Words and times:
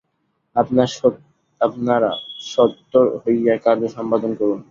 আপনারা 1.61 2.09
সত্বর 2.45 3.05
হইয়া 3.23 3.55
কার্য 3.65 3.83
সম্পাদন 3.95 4.31
করুন। 4.39 4.59